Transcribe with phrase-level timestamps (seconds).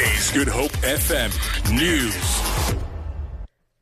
[0.00, 1.30] is Good Hope FM
[1.72, 2.42] News.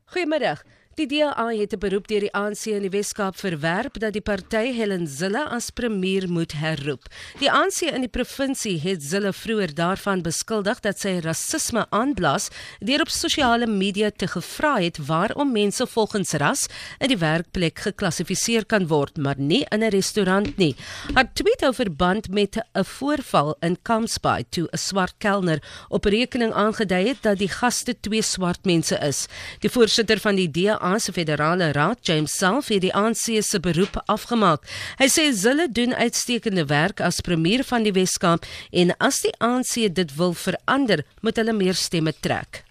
[0.05, 0.63] Goeiemiddag.
[0.95, 4.71] Die DA het 'n beroep deur die ANC in die Wes-Kaap verwerp dat die party
[4.71, 7.03] Helen Zille as premier moet herroep.
[7.39, 12.47] Die ANC in die provinsie het Zille vroeër daarvan beskuldig dat sy rasisme aanblaas
[12.79, 16.67] deur op sosiale media te gevra het waarom mense volgens ras
[16.99, 20.75] in die werkplek geklassifiseer kan word, maar nie in 'n restaurant nie.
[21.13, 25.59] Haar tweet hou verband met 'n voorval in Kamsbaai toe 'n swart kelner
[25.89, 29.27] op rekening aangedui het dat die gaste twee swart mense is.
[29.59, 33.59] Die voorsitter van die DA DA se federale raad, James Self, het die ANC se
[33.59, 34.65] beroep afgemaak.
[34.99, 39.87] Hy sê hulle doen uitstekende werk as premier van die Wes-Kaap en as die ANC
[39.97, 42.61] dit wil verander, moet hulle meer stemme trek.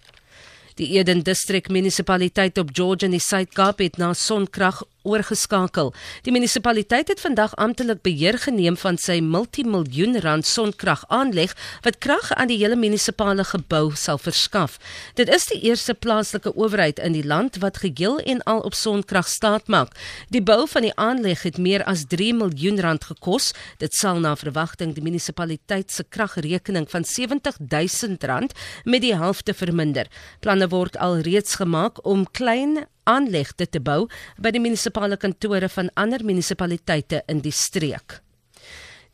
[0.79, 5.93] Die Eden District Munisipaliteit op George in die Suid-Kaap het na sonkrag oorgeskakel.
[6.25, 11.53] Die munisipaliteit het vandag amptelik beheer geneem van sy multimiljoen rand sonkrag aanleg
[11.85, 14.79] wat krag aan die hele munisipale gebou sal verskaf.
[15.15, 19.27] Dit is die eerste plaaslike owerheid in die land wat geheel en al op sonkrag
[19.29, 19.93] staatmaak.
[20.33, 23.51] Die bou van die aanleg het meer as 3 miljoen rand gekos.
[23.79, 28.53] Dit sal na verwagting die munisipaliteit se kragrekening van 70 000 rand
[28.83, 30.09] met die helfte verminder.
[30.39, 34.05] Planne word al reeds gemaak om klein aanlegte te bou
[34.41, 38.24] by die munisipale kantore van ander munisipaliteite in die streek.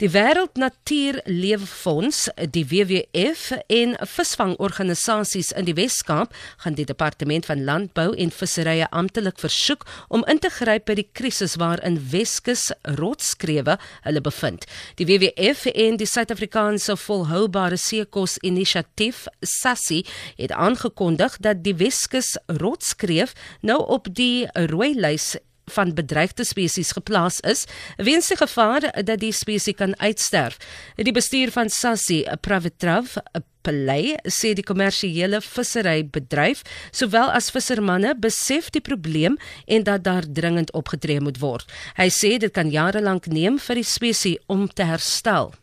[0.01, 7.61] Die Wêreld Natuur Leeffonds, die WWF en visvangorganisasies in die Wes-Kaap gaan die Departement van
[7.67, 13.77] Landbou en Visserye amptelik versoek om in te gryp by die krisis waarin Weskus rotskrewe
[14.07, 14.65] hulle bevind.
[14.97, 20.01] Die WWF en die Suid-Afrikaanse Volhoubare Seekos Inisiatief SASSI
[20.41, 25.35] het aangekondig dat die Weskus rotskreef nou op die rooi lys
[25.71, 27.65] van bedreigde spesies geplaas is,
[27.97, 30.57] weens die gevaar dat die spesies kan uitsterf.
[30.95, 38.71] Die bestuur van Sassi, Pravitrav, 'n Pelay sê die kommersiële visserybedryf sowel as vissermanne besef
[38.73, 41.67] die probleem en dat daar dringend opgetree moet word.
[41.97, 45.53] Hy sê dit kan jare lank neem vir die spesies om te herstel.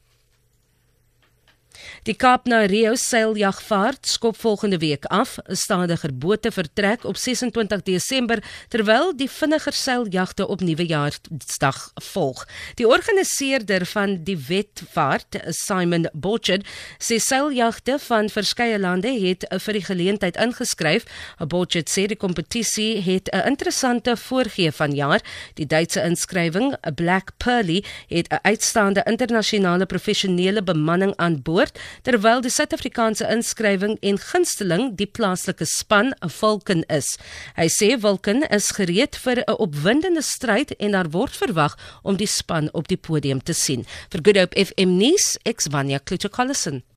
[2.03, 5.39] Die Kaap na Rio seiljagvaart skop volgende week af.
[5.39, 12.47] 'n Stadiger bote vertrek op 26 Desember terwyl die vinniger seiljagte op Nuwejaarsdag volg.
[12.75, 16.67] Die organiseerder van die wetvaart, Simon Bochard,
[16.99, 21.05] sê seiljagte van verskeie lande het vir die geleentheid ingeskryf.
[21.49, 25.21] Bochard sê die kompetisie het 'n interessante voorgee vanjaar.
[25.55, 32.51] Die Duitse inskrywing, Black Pearly, het 'n uitstaande internasionale professionele bemanning aan boord terwyl die
[32.51, 37.17] Suid-Afrikaanse inskrywing en gunsteling die plaaslike span Vulcan is.
[37.57, 42.27] Hy sê Vulcan is gereed vir 'n opwindende stryd en daar word verwag om die
[42.27, 43.87] span op die podium te sien.
[44.11, 46.83] Vir Good Hope FM nuus, ek's Vanya Klitschko-Collison.